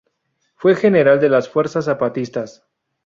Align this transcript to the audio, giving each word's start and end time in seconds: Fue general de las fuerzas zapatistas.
Fue 0.55 0.73
general 0.73 1.19
de 1.19 1.29
las 1.29 1.47
fuerzas 1.47 1.85
zapatistas. 1.85 2.65